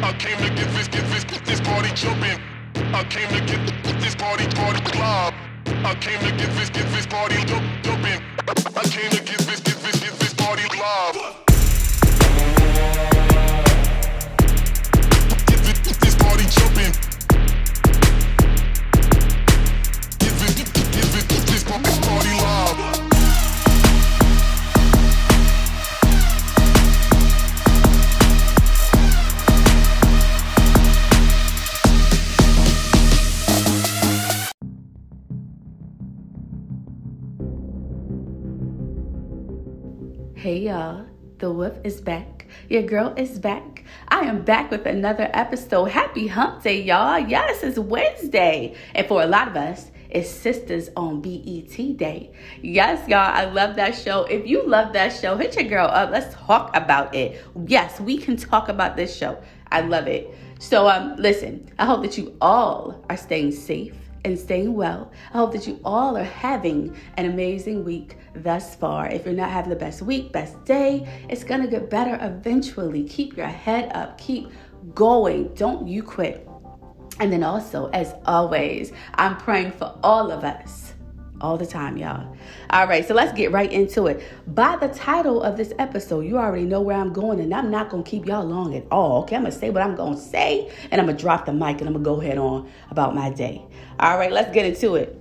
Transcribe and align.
I 0.00 0.12
came 0.12 0.38
to 0.38 0.48
get 0.54 0.70
this, 0.74 0.86
get 0.86 1.04
this, 1.10 1.24
get 1.24 1.44
this 1.44 1.60
party 1.60 1.90
jumping. 1.94 2.38
I 2.94 3.02
came 3.04 3.28
to 3.30 3.40
get 3.40 4.00
this 4.00 4.14
party, 4.14 4.46
party 4.54 4.98
live. 4.98 5.34
I 5.84 5.94
came 5.96 6.20
to 6.20 6.30
get 6.36 6.54
this, 6.54 6.70
get 6.70 6.86
this 6.92 7.06
party 7.06 7.34
jump, 7.46 7.66
jumping. 7.82 8.22
I 8.38 8.82
came 8.84 9.10
to 9.10 9.22
get 9.24 9.38
this, 9.40 9.60
get 9.60 9.76
this, 9.82 10.00
get 10.00 10.12
this 10.20 10.34
party 10.34 10.62
live. 10.78 11.14
Get 15.46 15.60
this, 15.66 15.78
get 15.80 16.00
this 16.00 16.14
party 16.14 16.44
jumping. 16.46 17.07
Hey 40.38 40.58
y'all, 40.58 41.04
the 41.38 41.50
Wolf 41.50 41.76
is 41.82 42.00
back. 42.00 42.46
Your 42.68 42.82
girl 42.82 43.12
is 43.16 43.40
back. 43.40 43.82
I 44.06 44.20
am 44.20 44.44
back 44.44 44.70
with 44.70 44.86
another 44.86 45.28
episode. 45.34 45.86
Happy 45.86 46.28
Hump 46.28 46.62
Day, 46.62 46.80
y'all. 46.80 47.18
Yes, 47.18 47.64
it's 47.64 47.76
Wednesday. 47.76 48.76
And 48.94 49.04
for 49.08 49.20
a 49.20 49.26
lot 49.26 49.48
of 49.48 49.56
us, 49.56 49.90
it's 50.08 50.30
Sistas 50.30 50.90
on 50.96 51.20
BET 51.20 51.96
Day. 51.96 52.30
Yes, 52.62 53.08
y'all, 53.08 53.18
I 53.18 53.46
love 53.46 53.74
that 53.74 53.96
show. 53.96 54.26
If 54.26 54.46
you 54.46 54.64
love 54.64 54.92
that 54.92 55.08
show, 55.08 55.36
hit 55.36 55.56
your 55.56 55.64
girl 55.64 55.88
up. 55.88 56.12
Let's 56.12 56.32
talk 56.36 56.70
about 56.76 57.16
it. 57.16 57.44
Yes, 57.66 57.98
we 57.98 58.16
can 58.16 58.36
talk 58.36 58.68
about 58.68 58.96
this 58.96 59.16
show. 59.16 59.42
I 59.72 59.80
love 59.80 60.06
it. 60.06 60.32
So, 60.60 60.88
um, 60.88 61.16
listen, 61.16 61.68
I 61.80 61.84
hope 61.84 62.02
that 62.02 62.16
you 62.16 62.36
all 62.40 63.04
are 63.10 63.16
staying 63.16 63.50
safe 63.50 64.07
and 64.24 64.38
staying 64.38 64.74
well. 64.74 65.12
I 65.32 65.38
hope 65.38 65.52
that 65.52 65.66
you 65.66 65.80
all 65.84 66.16
are 66.16 66.24
having 66.24 66.96
an 67.16 67.26
amazing 67.26 67.84
week 67.84 68.16
thus 68.34 68.74
far. 68.74 69.08
If 69.08 69.24
you're 69.24 69.34
not 69.34 69.50
having 69.50 69.70
the 69.70 69.76
best 69.76 70.02
week, 70.02 70.32
best 70.32 70.64
day, 70.64 71.08
it's 71.28 71.44
going 71.44 71.62
to 71.62 71.68
get 71.68 71.90
better 71.90 72.18
eventually. 72.20 73.04
Keep 73.04 73.36
your 73.36 73.46
head 73.46 73.90
up, 73.94 74.18
keep 74.18 74.50
going. 74.94 75.54
Don't 75.54 75.86
you 75.86 76.02
quit. 76.02 76.48
And 77.20 77.32
then 77.32 77.42
also, 77.42 77.88
as 77.90 78.14
always, 78.26 78.92
I'm 79.14 79.36
praying 79.36 79.72
for 79.72 79.98
all 80.02 80.30
of 80.30 80.44
us. 80.44 80.87
All 81.40 81.56
the 81.56 81.66
time, 81.66 81.96
y'all. 81.96 82.36
All 82.70 82.86
right, 82.88 83.06
so 83.06 83.14
let's 83.14 83.32
get 83.32 83.52
right 83.52 83.72
into 83.72 84.06
it. 84.08 84.22
By 84.48 84.76
the 84.76 84.88
title 84.88 85.42
of 85.42 85.56
this 85.56 85.72
episode, 85.78 86.22
you 86.22 86.36
already 86.36 86.64
know 86.64 86.80
where 86.80 86.96
I'm 86.96 87.12
going, 87.12 87.40
and 87.40 87.54
I'm 87.54 87.70
not 87.70 87.90
gonna 87.90 88.02
keep 88.02 88.26
y'all 88.26 88.44
long 88.44 88.74
at 88.74 88.84
all. 88.90 89.22
Okay, 89.22 89.36
I'm 89.36 89.42
gonna 89.42 89.52
say 89.52 89.70
what 89.70 89.82
I'm 89.82 89.94
gonna 89.94 90.16
say, 90.16 90.72
and 90.90 91.00
I'm 91.00 91.06
gonna 91.06 91.18
drop 91.18 91.46
the 91.46 91.52
mic 91.52 91.78
and 91.80 91.86
I'm 91.86 91.92
gonna 91.92 92.04
go 92.04 92.18
head 92.18 92.38
on 92.38 92.68
about 92.90 93.14
my 93.14 93.30
day. 93.30 93.64
All 94.00 94.18
right, 94.18 94.32
let's 94.32 94.52
get 94.52 94.66
into 94.66 94.96
it. 94.96 95.20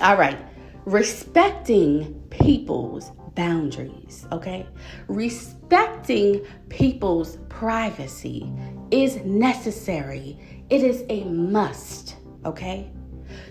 All 0.00 0.16
right, 0.16 0.38
respecting 0.84 2.22
people's 2.30 3.10
boundaries, 3.34 4.26
okay? 4.30 4.66
Respecting 5.08 6.44
people's 6.68 7.38
privacy 7.48 8.52
is 8.90 9.16
necessary, 9.24 10.38
it 10.70 10.82
is 10.82 11.04
a 11.08 11.24
must, 11.24 12.16
okay? 12.44 12.90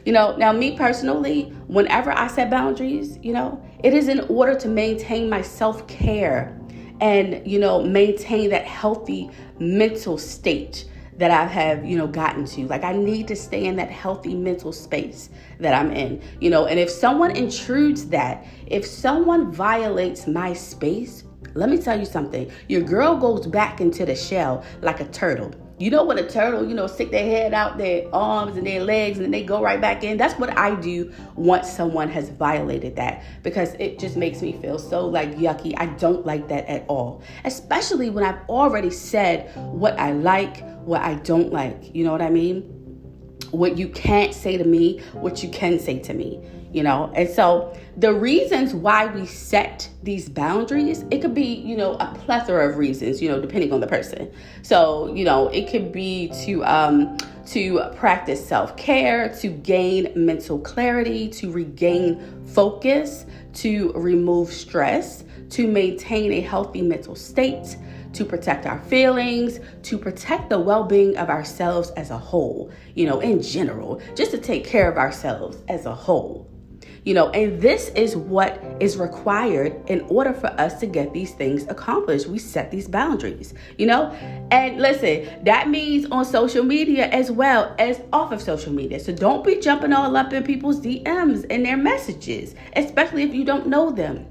You 0.06 0.14
know, 0.14 0.36
now 0.38 0.52
me 0.52 0.78
personally, 0.78 1.54
whenever 1.68 2.12
I 2.12 2.28
set 2.28 2.50
boundaries, 2.50 3.18
you 3.22 3.34
know, 3.34 3.64
it 3.84 3.94
is 3.94 4.08
in 4.08 4.22
order 4.22 4.56
to 4.60 4.68
maintain 4.68 5.30
my 5.30 5.42
self 5.42 5.88
care 5.88 6.58
and, 7.00 7.46
you 7.46 7.60
know, 7.60 7.82
maintain 7.82 8.50
that 8.52 8.66
healthy 8.66 9.30
mental 9.60 10.18
state 10.18 10.86
that 11.18 11.32
I 11.32 11.46
have, 11.46 11.86
you 11.86 11.98
know, 11.98 12.08
gotten 12.08 12.46
to. 12.46 12.68
Like 12.68 12.84
I 12.84 12.94
need 12.94 13.28
to 13.28 13.36
stay 13.36 13.66
in 13.66 13.76
that 13.76 13.90
healthy 13.90 14.36
mental 14.36 14.72
space 14.72 15.30
that 15.60 15.74
I'm 15.74 15.92
in, 15.92 16.22
you 16.40 16.50
know, 16.50 16.66
and 16.66 16.80
if 16.80 16.90
someone 16.90 17.32
intrudes 17.32 18.08
that, 18.08 18.46
if 18.68 18.86
someone 18.86 19.52
violates 19.52 20.28
my 20.28 20.54
space, 20.54 21.24
let 21.54 21.70
me 21.70 21.78
tell 21.78 22.00
you 22.00 22.06
something. 22.06 22.52
Your 22.70 22.82
girl 22.82 23.18
goes 23.18 23.46
back 23.46 23.82
into 23.82 24.06
the 24.06 24.16
shell 24.16 24.64
like 24.82 25.00
a 25.00 25.06
turtle. 25.06 25.54
You 25.82 25.90
know 25.90 26.04
when 26.04 26.20
a 26.20 26.30
turtle, 26.30 26.70
you 26.70 26.76
know, 26.76 26.86
stick 26.86 27.10
their 27.10 27.26
head 27.26 27.56
out, 27.56 27.80
their 27.80 28.08
arms 28.14 28.56
and 28.56 28.68
their 28.68 28.84
legs, 28.84 29.18
and 29.18 29.26
then 29.26 29.32
they 29.32 29.44
go 29.44 29.64
right 29.64 29.82
back 29.82 30.04
in. 30.04 30.16
That's 30.16 30.40
what 30.40 30.56
I 30.56 30.76
do 30.76 31.12
once 31.34 31.68
someone 31.68 32.08
has 32.10 32.30
violated 32.30 32.96
that 32.98 33.24
because 33.42 33.74
it 33.80 33.98
just 33.98 34.16
makes 34.16 34.44
me 34.44 34.54
feel 34.62 34.78
so 34.78 35.08
like 35.08 35.36
yucky. 35.38 35.74
I 35.76 35.88
don't 35.88 36.24
like 36.24 36.48
that 36.50 36.68
at 36.68 36.86
all, 36.88 37.24
especially 37.46 38.12
when 38.12 38.24
I've 38.24 38.48
already 38.48 38.92
said 38.92 39.56
what 39.56 40.00
I 40.00 40.12
like, 40.12 40.64
what 40.86 41.02
I 41.02 41.16
don't 41.16 41.52
like. 41.52 41.96
You 41.96 42.04
know 42.04 42.12
what 42.12 42.22
I 42.22 42.30
mean? 42.30 42.62
What 43.50 43.80
you 43.80 43.90
can't 43.90 44.36
say 44.36 44.58
to 44.58 44.64
me, 44.64 45.00
what 45.14 45.42
you 45.42 45.50
can 45.50 45.80
say 45.80 45.98
to 45.98 46.14
me 46.14 46.48
you 46.72 46.84
know? 46.84 47.12
And 47.16 47.30
so 47.30 47.76
the 47.98 48.14
reasons 48.14 48.74
why 48.74 49.08
we 49.08 49.26
set 49.26 49.90
these 50.04 50.30
boundaries 50.30 51.04
it 51.12 51.22
could 51.22 51.34
be 51.34 51.44
you 51.44 51.76
know 51.76 51.94
a 51.96 52.14
plethora 52.20 52.70
of 52.70 52.78
reasons 52.78 53.22
you 53.22 53.30
know 53.30 53.42
depending 53.42 53.74
on 53.74 53.80
the 53.80 53.88
person. 53.88 54.32
So 54.62 55.14
you 55.14 55.26
know 55.26 55.48
it 55.50 55.70
could 55.70 55.92
be 55.92 56.30
to 56.46 56.64
um 56.66 57.18
to 57.48 57.82
practice 57.96 58.46
self-care 58.46 59.30
to 59.42 59.48
gain 59.48 60.12
mental 60.16 60.60
clarity 60.60 61.28
to 61.28 61.52
regain 61.52 62.46
focus 62.46 63.26
to 63.54 63.92
remove 63.94 64.54
stress 64.54 65.24
to 65.50 65.68
maintain 65.68 66.32
a 66.32 66.40
healthy 66.40 66.82
mental 66.82 67.16
state 67.16 67.76
to 68.14 68.26
protect 68.26 68.66
our 68.66 68.80
feelings, 68.80 69.60
to 69.84 69.98
protect 69.98 70.50
the 70.50 70.60
well 70.60 70.84
being 70.84 71.16
of 71.18 71.30
ourselves 71.30 71.92
as 71.92 72.10
a 72.10 72.18
whole, 72.18 72.70
you 72.94 73.06
know, 73.06 73.20
in 73.20 73.42
general, 73.42 74.02
just 74.16 74.32
to 74.32 74.38
take 74.38 74.66
care 74.66 74.92
of 74.92 74.98
ourselves 74.98 75.58
as 75.70 75.86
a 75.86 75.96
whole 75.96 76.51
you 77.04 77.16
know 77.16 77.30
and 77.30 77.60
this 77.62 77.90
is 77.90 78.16
what 78.16 78.64
is 78.80 78.98
required 78.98 79.82
in 79.90 80.02
order 80.02 80.34
for 80.34 80.48
us 80.60 80.80
to 80.80 80.86
get 80.86 81.14
these 81.14 81.34
things 81.34 81.64
accomplished. 81.68 82.28
We 82.28 82.38
set 82.38 82.70
these 82.70 82.88
boundaries 82.88 83.54
you 83.78 83.88
know? 83.88 84.12
And 84.52 84.78
listen 84.78 85.44
that 85.46 85.70
means 85.70 86.06
on 86.12 86.26
social 86.26 86.64
media 86.64 87.08
as 87.08 87.32
well 87.32 87.76
as 87.80 88.02
off 88.14 88.32
of 88.32 88.42
social 88.42 88.72
media. 88.72 89.00
So 89.00 89.14
don't 89.14 89.44
be 89.44 89.60
jumping 89.60 89.94
all 89.94 90.16
up 90.16 90.32
in 90.34 90.44
people's 90.44 90.80
dms 90.80 91.46
and 91.50 91.66
their 91.66 91.78
messages 91.78 92.56
especially 92.76 93.24
if 93.24 93.34
you 93.34 93.46
don't 93.46 93.68
know 93.68 93.92
them 93.92 94.28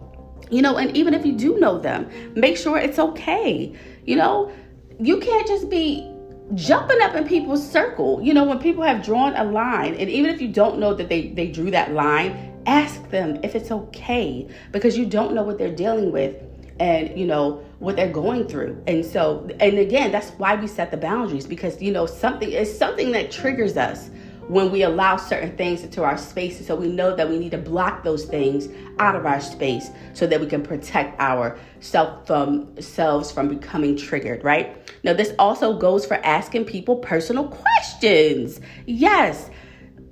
you 0.50 0.62
know? 0.62 0.76
And 0.78 0.96
even 0.96 1.14
if 1.14 1.24
you 1.26 1.32
do 1.32 1.58
know 1.58 1.78
them 1.78 2.08
make 2.34 2.56
sure 2.56 2.78
it's 2.78 2.98
okay 2.98 3.74
you 4.04 4.16
know? 4.16 4.52
You 5.00 5.18
can't 5.18 5.46
just 5.46 5.70
be 5.70 6.06
jumping 6.54 7.00
up 7.00 7.14
in 7.14 7.26
people's 7.26 7.64
circle 7.68 8.20
you 8.20 8.34
know 8.34 8.44
when 8.44 8.58
people 8.58 8.82
have 8.84 9.04
drawn 9.04 9.34
a 9.34 9.44
line. 9.44 9.94
And 9.94 10.08
even 10.08 10.30
if 10.30 10.40
you 10.40 10.48
don't 10.48 10.78
know 10.78 10.94
that 10.94 11.08
they 11.08 11.28
they 11.28 11.48
drew 11.48 11.70
that 11.70 11.92
line 11.92 12.49
ask 12.66 13.08
them 13.10 13.40
if 13.42 13.54
it's 13.54 13.70
okay 13.70 14.48
because 14.72 14.96
you 14.96 15.06
don't 15.06 15.34
know 15.34 15.42
what 15.42 15.58
they're 15.58 15.74
dealing 15.74 16.12
with 16.12 16.36
and 16.78 17.18
you 17.18 17.26
know 17.26 17.62
what 17.78 17.96
they're 17.96 18.12
going 18.12 18.46
through. 18.48 18.82
And 18.86 19.04
so 19.04 19.48
and 19.60 19.78
again 19.78 20.10
that's 20.10 20.30
why 20.30 20.54
we 20.56 20.66
set 20.66 20.90
the 20.90 20.96
boundaries 20.96 21.46
because 21.46 21.80
you 21.80 21.92
know 21.92 22.06
something 22.06 22.50
is 22.50 22.76
something 22.76 23.12
that 23.12 23.30
triggers 23.30 23.76
us 23.76 24.10
when 24.48 24.72
we 24.72 24.82
allow 24.82 25.16
certain 25.16 25.56
things 25.56 25.84
into 25.84 26.02
our 26.02 26.18
spaces. 26.18 26.66
So 26.66 26.74
we 26.74 26.88
know 26.88 27.14
that 27.14 27.28
we 27.28 27.38
need 27.38 27.52
to 27.52 27.58
block 27.58 28.02
those 28.02 28.24
things 28.24 28.68
out 28.98 29.14
of 29.14 29.24
our 29.24 29.40
space 29.40 29.90
so 30.12 30.26
that 30.26 30.40
we 30.40 30.46
can 30.46 30.62
protect 30.62 31.20
our 31.20 31.56
self 31.78 32.26
from 32.26 32.80
selves 32.80 33.30
from 33.30 33.48
becoming 33.48 33.96
triggered 33.96 34.42
right? 34.42 34.76
Now 35.04 35.12
this 35.12 35.32
also 35.38 35.78
goes 35.78 36.04
for 36.04 36.14
asking 36.24 36.64
people 36.64 36.96
personal 36.96 37.46
questions. 37.48 38.60
Yes. 38.86 39.50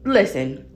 Listen 0.04 0.67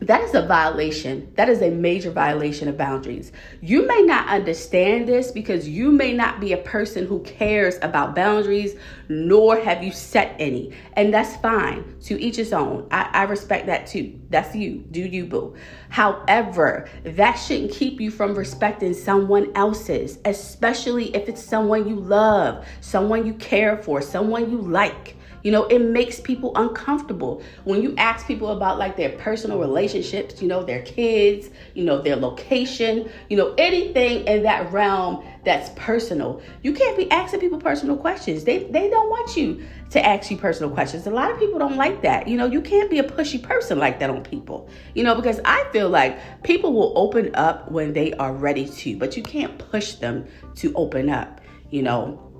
that 0.00 0.22
is 0.22 0.34
a 0.34 0.46
violation. 0.46 1.32
That 1.36 1.48
is 1.48 1.62
a 1.62 1.70
major 1.70 2.10
violation 2.10 2.68
of 2.68 2.76
boundaries. 2.76 3.32
You 3.60 3.86
may 3.86 4.02
not 4.02 4.28
understand 4.28 5.08
this 5.08 5.30
because 5.30 5.68
you 5.68 5.90
may 5.90 6.12
not 6.12 6.40
be 6.40 6.52
a 6.52 6.58
person 6.58 7.06
who 7.06 7.20
cares 7.20 7.76
about 7.80 8.14
boundaries, 8.14 8.76
nor 9.08 9.56
have 9.58 9.82
you 9.82 9.92
set 9.92 10.34
any. 10.38 10.72
And 10.94 11.14
that's 11.14 11.36
fine. 11.36 11.96
To 12.02 12.20
each 12.20 12.36
his 12.36 12.52
own. 12.52 12.88
I, 12.90 13.08
I 13.12 13.22
respect 13.24 13.66
that 13.66 13.86
too. 13.86 14.18
That's 14.30 14.54
you. 14.54 14.84
Do 14.90 15.00
you, 15.00 15.26
boo. 15.26 15.54
However, 15.90 16.88
that 17.04 17.34
shouldn't 17.34 17.72
keep 17.72 18.00
you 18.00 18.10
from 18.10 18.34
respecting 18.34 18.94
someone 18.94 19.52
else's, 19.54 20.18
especially 20.24 21.14
if 21.14 21.28
it's 21.28 21.42
someone 21.42 21.88
you 21.88 21.96
love, 21.96 22.66
someone 22.80 23.26
you 23.26 23.34
care 23.34 23.76
for, 23.76 24.02
someone 24.02 24.50
you 24.50 24.60
like. 24.60 25.16
You 25.44 25.52
know, 25.52 25.66
it 25.66 25.78
makes 25.80 26.20
people 26.20 26.52
uncomfortable. 26.56 27.42
When 27.64 27.82
you 27.82 27.94
ask 27.98 28.26
people 28.26 28.48
about 28.48 28.78
like 28.78 28.96
their 28.96 29.10
personal 29.10 29.58
relationships, 29.60 30.40
you 30.40 30.48
know, 30.48 30.64
their 30.64 30.80
kids, 30.82 31.50
you 31.74 31.84
know, 31.84 32.00
their 32.00 32.16
location, 32.16 33.10
you 33.28 33.36
know, 33.36 33.54
anything 33.58 34.26
in 34.26 34.42
that 34.44 34.72
realm 34.72 35.22
that's 35.44 35.68
personal. 35.76 36.40
You 36.62 36.72
can't 36.72 36.96
be 36.96 37.10
asking 37.10 37.40
people 37.40 37.60
personal 37.60 37.98
questions. 37.98 38.44
They 38.44 38.64
they 38.64 38.88
don't 38.88 39.10
want 39.10 39.36
you 39.36 39.62
to 39.90 40.04
ask 40.04 40.30
you 40.30 40.38
personal 40.38 40.70
questions. 40.70 41.06
A 41.06 41.10
lot 41.10 41.30
of 41.30 41.38
people 41.38 41.58
don't 41.58 41.76
like 41.76 42.00
that. 42.00 42.26
You 42.26 42.38
know, 42.38 42.46
you 42.46 42.62
can't 42.62 42.88
be 42.88 42.98
a 42.98 43.04
pushy 43.04 43.40
person 43.40 43.78
like 43.78 44.00
that 44.00 44.08
on 44.08 44.22
people. 44.22 44.70
You 44.94 45.04
know, 45.04 45.14
because 45.14 45.40
I 45.44 45.68
feel 45.72 45.90
like 45.90 46.42
people 46.42 46.72
will 46.72 46.94
open 46.96 47.34
up 47.34 47.70
when 47.70 47.92
they 47.92 48.14
are 48.14 48.32
ready 48.32 48.66
to, 48.66 48.96
but 48.96 49.14
you 49.14 49.22
can't 49.22 49.58
push 49.58 49.96
them 49.96 50.26
to 50.56 50.72
open 50.74 51.10
up, 51.10 51.42
you 51.70 51.82
know 51.82 52.33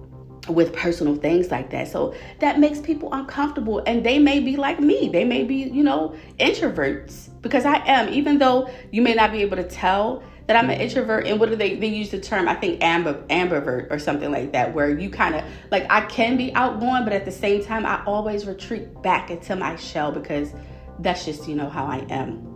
with 0.49 0.73
personal 0.75 1.17
things 1.17 1.51
like 1.51 1.71
that. 1.71 1.89
So 1.89 2.15
that 2.41 2.59
makes 2.59 2.81
people 2.81 3.13
uncomfortable 3.13 3.83
and 3.87 4.05
they 4.05 4.19
may 4.19 4.41
be 4.41 4.57
like 4.57 4.81
me. 4.81 5.09
They 5.09 5.25
may 5.25 5.45
be, 5.45 5.57
you 5.57 5.83
know, 5.83 6.15
introverts 6.39 7.29
because 7.41 7.65
I 7.65 7.77
am 7.87 8.13
even 8.13 8.39
though 8.39 8.69
you 8.91 9.03
may 9.03 9.15
not 9.15 9.33
be 9.33 9.43
able 9.43 9.57
to 9.57 9.65
tell 9.65 10.23
that 10.47 10.57
I'm 10.63 10.69
an 10.69 10.79
introvert 10.79 11.27
and 11.27 11.41
what 11.41 11.49
do 11.49 11.57
they 11.57 11.77
they 11.77 11.87
use 11.87 12.11
the 12.11 12.21
term 12.21 12.49
I 12.49 12.55
think 12.55 12.83
amber 12.83 13.15
ambivert 13.31 13.91
or 13.91 13.99
something 13.99 14.31
like 14.31 14.53
that 14.53 14.75
where 14.75 14.91
you 14.91 15.09
kind 15.09 15.35
of 15.35 15.45
like 15.71 15.87
I 15.89 16.03
can 16.03 16.37
be 16.37 16.55
outgoing 16.55 17.05
but 17.05 17.15
at 17.15 17.25
the 17.25 17.33
same 17.33 17.65
time 17.65 17.87
I 17.87 18.05
always 18.05 18.45
retreat 18.47 19.03
back 19.03 19.31
into 19.31 19.57
my 19.57 19.77
shell 19.77 20.13
because 20.13 20.53
that's 20.99 21.25
just, 21.25 21.49
you 21.49 21.55
know, 21.55 21.69
how 21.69 21.87
I 21.87 22.07
am 22.11 22.54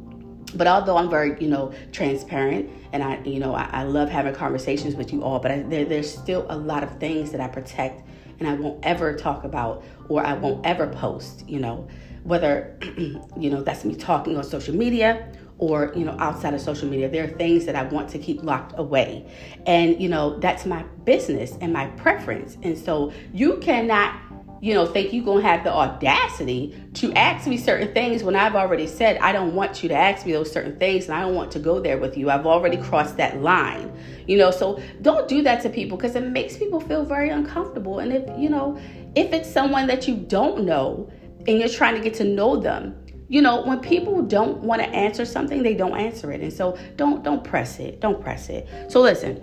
but 0.55 0.67
although 0.67 0.97
I'm 0.97 1.11
very, 1.11 1.41
you 1.43 1.49
know, 1.49 1.73
transparent 1.93 2.71
and 2.93 3.03
I, 3.03 3.23
you 3.23 3.39
know, 3.39 3.55
I, 3.55 3.69
I 3.73 3.83
love 3.85 4.09
having 4.09 4.35
conversations 4.35 4.95
with 4.95 5.13
you 5.13 5.23
all, 5.23 5.39
but 5.39 5.51
I, 5.51 5.63
there, 5.63 5.85
there's 5.85 6.11
still 6.11 6.47
a 6.49 6.57
lot 6.57 6.83
of 6.83 6.99
things 6.99 7.31
that 7.33 7.41
I 7.41 7.49
protect 7.49 8.03
and 8.39 8.49
I 8.49 8.55
won't 8.55 8.85
ever 8.85 9.15
talk 9.15 9.45
about 9.45 9.85
or 10.09 10.25
I 10.25 10.35
won't 10.35 10.65
ever 10.65 10.87
post, 10.87 11.49
you 11.49 11.59
know, 11.59 11.89
whether, 12.23 12.77
you 12.97 13.51
know, 13.51 13.63
that's 13.63 13.85
me 13.85 13.95
talking 13.95 14.37
on 14.37 14.45
social 14.45 14.75
media 14.75 15.33
or, 15.59 15.93
you 15.95 16.05
know, 16.05 16.17
outside 16.19 16.55
of 16.55 16.61
social 16.61 16.89
media. 16.89 17.09
There 17.09 17.25
are 17.25 17.29
things 17.29 17.67
that 17.67 17.75
I 17.75 17.83
want 17.83 18.09
to 18.11 18.19
keep 18.19 18.43
locked 18.43 18.79
away. 18.79 19.29
And, 19.67 20.01
you 20.01 20.09
know, 20.09 20.39
that's 20.39 20.65
my 20.65 20.85
business 21.05 21.59
and 21.61 21.73
my 21.73 21.87
preference. 21.89 22.57
And 22.63 22.79
so 22.79 23.13
you 23.33 23.59
cannot 23.59 24.15
you 24.61 24.75
know, 24.75 24.87
think 24.87 25.13
you're 25.13 25.25
going 25.25 25.43
to 25.43 25.49
have 25.49 25.65
the 25.65 25.73
audacity 25.73 26.75
to 26.95 27.13
ask 27.13 27.47
me 27.47 27.57
certain 27.57 27.93
things 27.95 28.23
when 28.23 28.35
I've 28.35 28.57
already 28.57 28.87
said, 28.87 29.19
I 29.19 29.33
don't 29.33 29.55
want 29.55 29.83
you 29.83 29.89
to 29.91 29.95
ask 29.95 30.27
me 30.27 30.33
those 30.33 30.51
certain 30.51 30.79
things 30.79 31.07
and 31.07 31.15
I 31.15 31.21
don't 31.21 31.35
want 31.35 31.53
to 31.53 31.59
go 31.59 31.81
there 31.81 31.99
with 31.99 32.17
you. 32.17 32.31
I've 32.31 32.47
already 32.47 32.77
crossed 32.77 33.17
that 33.19 33.41
line, 33.41 33.93
you 34.27 34.37
know, 34.37 34.51
so 34.51 34.83
don't 35.03 35.29
do 35.29 35.43
that 35.43 35.63
to 35.63 35.71
people 35.71 35.97
because 35.97 36.17
it 36.17 36.25
makes 36.25 36.57
people 36.57 36.81
feel 36.81 37.05
very 37.05 37.31
uncomfortable. 37.31 38.01
And 38.01 38.13
if, 38.13 38.39
you 38.39 38.49
know, 38.49 38.79
if 39.15 39.33
it's 39.33 39.51
someone 39.51 39.87
that 39.87 40.09
you 40.09 40.17
don't 40.17 40.65
know 40.65 41.11
and 41.47 41.59
you're 41.59 41.69
trying 41.69 41.95
to 41.95 42.01
get 42.01 42.15
to 42.15 42.25
know 42.25 42.57
them, 42.57 42.97
you 43.29 43.43
know, 43.43 43.63
when 43.63 43.81
people 43.81 44.23
don't 44.23 44.59
want 44.59 44.81
to 44.81 44.89
answer 44.89 45.25
something, 45.25 45.63
they 45.63 45.75
don't 45.75 45.97
answer 45.97 46.33
it. 46.33 46.41
And 46.41 46.53
so 46.53 46.79
don't 46.97 47.23
don't 47.23 47.45
press 47.45 47.79
it. 47.79 48.01
Don't 48.01 48.23
press 48.23 48.49
it. 48.49 48.67
So 48.91 49.01
listen, 49.03 49.39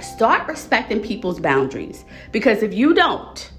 start 0.00 0.46
respecting 0.48 1.00
people's 1.02 1.40
boundaries 1.40 2.04
because 2.30 2.62
if 2.62 2.72
you 2.72 2.94
don't, 2.94 3.50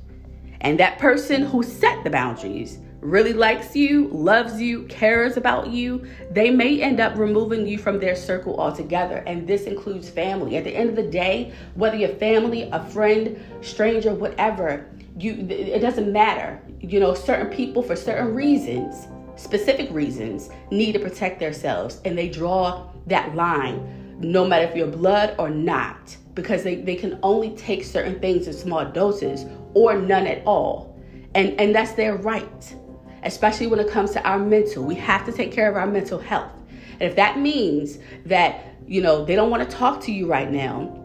and 0.62 0.80
that 0.80 1.00
person 1.00 1.44
who 1.44 1.64
set 1.64 2.04
the 2.04 2.10
boundaries 2.10 2.80
really 3.02 3.34
likes 3.34 3.76
you, 3.76 4.08
loves 4.10 4.62
you, 4.62 4.84
cares 4.84 5.38
about 5.38 5.70
you, 5.70 6.06
they 6.32 6.50
may 6.50 6.82
end 6.82 7.00
up 7.00 7.18
removing 7.18 7.66
you 7.66 7.78
from 7.78 8.00
their 8.00 8.16
circle 8.16 8.60
altogether. 8.60 9.24
And 9.26 9.48
this 9.48 9.64
includes 9.64 10.10
family. 10.10 10.58
At 10.58 10.66
the 10.66 10.76
end 10.76 10.90
of 10.90 10.96
the 10.96 11.10
day, 11.10 11.54
whether 11.76 11.96
you're 11.96 12.10
family, 12.10 12.64
a 12.64 12.84
friend, 12.88 13.42
stranger, 13.62 14.14
whatever, 14.14 14.86
you 15.18 15.48
it 15.50 15.80
doesn't 15.80 16.12
matter. 16.12 16.62
You 16.82 17.00
know, 17.00 17.14
certain 17.14 17.48
people 17.48 17.82
for 17.82 17.96
certain 17.96 18.34
reasons, 18.34 19.08
specific 19.38 19.90
reasons, 19.92 20.50
need 20.72 20.94
to 20.94 21.00
protect 21.00 21.40
themselves 21.40 22.02
and 22.04 22.18
they 22.18 22.30
draw 22.30 22.90
that 23.08 23.34
line 23.36 23.99
no 24.20 24.46
matter 24.46 24.66
if 24.66 24.76
you're 24.76 24.88
blood 24.88 25.36
or 25.38 25.50
not 25.50 26.16
because 26.36 26.64
they, 26.64 26.76
they 26.76 26.96
can 26.96 27.20
only 27.24 27.52
take 27.52 27.84
certain 27.84 28.20
things 28.20 28.48
in 28.48 28.54
small 28.54 28.86
doses 28.86 29.46
or 29.74 29.96
none 29.96 30.28
at 30.28 30.46
all. 30.46 30.98
And, 31.36 31.60
and 31.60 31.76
that's 31.76 31.94
their 31.94 32.16
right, 32.16 32.76
especially 33.24 33.68
when 33.68 33.80
it 33.80 33.90
comes 33.90 34.12
to 34.12 34.24
our 34.24 34.40
mental. 34.40 34.84
We 34.84 34.96
have 34.96 35.26
to 35.26 35.32
take 35.32 35.52
care 35.52 35.70
of 35.70 35.76
our 35.76 35.88
mental 35.88 36.20
health. 36.20 36.52
And 36.94 37.04
if 37.04 37.16
that 37.16 37.40
means 37.40 38.00
that, 38.26 38.64
you 38.88 39.02
know, 39.02 39.24
they 39.26 39.36
don't 39.36 39.50
want 39.50 39.70
to 39.70 39.76
talk 39.76 40.02
to 40.02 40.12
you 40.12 40.28
right 40.28 40.50
now, 40.50 40.96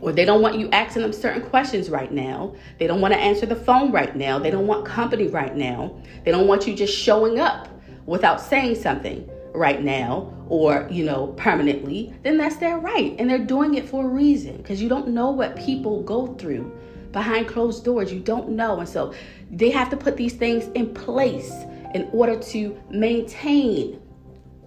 or 0.00 0.12
they 0.12 0.24
don't 0.24 0.42
want 0.42 0.58
you 0.58 0.68
asking 0.70 1.02
them 1.02 1.12
certain 1.12 1.42
questions 1.42 1.88
right 1.88 2.10
now. 2.10 2.54
They 2.78 2.88
don't 2.88 3.00
want 3.00 3.14
to 3.14 3.20
answer 3.20 3.46
the 3.46 3.56
phone 3.56 3.92
right 3.92 4.14
now. 4.16 4.38
They 4.38 4.50
don't 4.50 4.66
want 4.66 4.84
company 4.84 5.28
right 5.28 5.56
now. 5.56 5.96
They 6.24 6.32
don't 6.32 6.48
want 6.48 6.66
you 6.66 6.74
just 6.74 6.96
showing 6.96 7.38
up 7.38 7.68
without 8.04 8.40
saying 8.40 8.74
something 8.74 9.28
right 9.54 9.82
now 9.82 10.32
or 10.48 10.88
you 10.90 11.04
know 11.04 11.28
permanently 11.36 12.14
then 12.22 12.38
that's 12.38 12.56
their 12.56 12.78
right. 12.78 13.14
And 13.18 13.28
they're 13.28 13.38
doing 13.38 13.74
it 13.74 13.88
for 13.88 14.04
a 14.04 14.08
reason 14.08 14.56
because 14.56 14.80
you 14.80 14.88
don't 14.88 15.08
know 15.08 15.30
what 15.30 15.56
people 15.56 16.02
go 16.02 16.34
through 16.34 16.76
behind 17.12 17.48
closed 17.48 17.84
doors. 17.84 18.12
You 18.12 18.20
don't 18.20 18.50
know. 18.50 18.80
And 18.80 18.88
so 18.88 19.12
they 19.50 19.70
have 19.70 19.90
to 19.90 19.96
put 19.96 20.16
these 20.16 20.32
things 20.32 20.68
in 20.74 20.94
place 20.94 21.52
in 21.94 22.08
order 22.12 22.38
to 22.38 22.80
maintain 22.90 24.00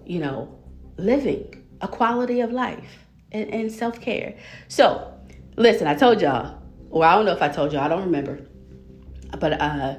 you 0.04 0.20
know 0.20 0.56
living 0.96 1.64
a 1.80 1.88
quality 1.88 2.40
of 2.40 2.52
life 2.52 3.06
and, 3.32 3.50
and 3.50 3.70
self-care. 3.70 4.38
So 4.68 5.12
listen 5.56 5.86
i 5.86 5.94
told 5.94 6.20
y'all 6.20 6.62
or 6.90 7.04
i 7.04 7.14
don't 7.14 7.24
know 7.24 7.32
if 7.32 7.42
i 7.42 7.48
told 7.48 7.72
y'all 7.72 7.82
i 7.82 7.88
don't 7.88 8.02
remember 8.02 8.38
but 9.38 9.60
uh 9.60 9.96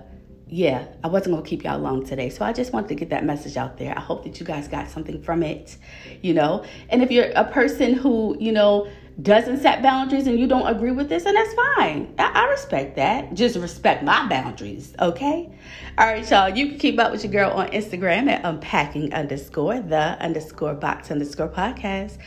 yeah, 0.49 0.87
I 1.03 1.07
wasn't 1.07 1.33
going 1.33 1.43
to 1.43 1.49
keep 1.49 1.63
y'all 1.63 1.79
long 1.79 2.05
today. 2.05 2.29
So 2.29 2.45
I 2.45 2.53
just 2.53 2.71
wanted 2.71 2.89
to 2.89 2.95
get 2.95 3.09
that 3.09 3.25
message 3.25 3.57
out 3.57 3.77
there. 3.77 3.93
I 3.97 3.99
hope 3.99 4.23
that 4.23 4.39
you 4.39 4.45
guys 4.45 4.67
got 4.67 4.89
something 4.89 5.21
from 5.21 5.43
it, 5.43 5.77
you 6.21 6.33
know. 6.33 6.63
And 6.89 7.03
if 7.03 7.11
you're 7.11 7.31
a 7.35 7.43
person 7.43 7.93
who, 7.93 8.37
you 8.39 8.51
know, 8.51 8.89
doesn't 9.21 9.61
set 9.61 9.81
boundaries 9.81 10.27
and 10.27 10.39
you 10.39 10.47
don't 10.47 10.67
agree 10.67 10.91
with 10.91 11.09
this, 11.09 11.25
and 11.25 11.35
that's 11.35 11.53
fine. 11.53 12.13
I, 12.19 12.31
I 12.33 12.45
respect 12.45 12.95
that. 12.97 13.33
Just 13.33 13.57
respect 13.57 14.03
my 14.03 14.27
boundaries, 14.27 14.93
okay? 14.99 15.49
All 15.97 16.05
right, 16.05 16.29
y'all. 16.29 16.49
You 16.49 16.67
can 16.67 16.77
keep 16.77 16.99
up 16.99 17.11
with 17.11 17.23
your 17.23 17.33
girl 17.33 17.51
on 17.51 17.69
Instagram 17.69 18.29
at 18.29 18.45
unpacking 18.45 19.13
underscore 19.13 19.79
the 19.79 20.21
underscore 20.21 20.75
box 20.75 21.09
underscore 21.09 21.49
podcast. 21.49 22.17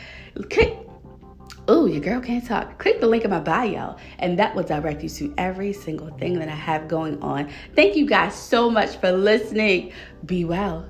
Click 0.51 0.77
oh, 1.69 1.87
your 1.87 2.01
girl 2.01 2.21
can't 2.21 2.45
talk, 2.47 2.79
click 2.79 3.01
the 3.01 3.07
link 3.07 3.25
in 3.25 3.31
my 3.31 3.41
bio, 3.41 3.97
and 4.19 4.39
that 4.39 4.55
will 4.55 4.63
direct 4.63 5.03
you 5.03 5.09
to 5.09 5.35
every 5.39 5.73
single 5.73 6.11
thing 6.19 6.39
that 6.39 6.49
I 6.49 6.55
have 6.55 6.89
going 6.89 7.21
on. 7.23 7.49
Thank 7.77 7.97
you 7.97 8.07
guys 8.07 8.35
so 8.35 8.71
much 8.71 8.97
for 8.97 9.13
listening. 9.13 9.93
Be 10.27 10.45
well. 10.45 10.89